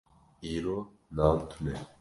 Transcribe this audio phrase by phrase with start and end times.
[0.53, 0.77] Îro
[1.15, 1.73] nan tune.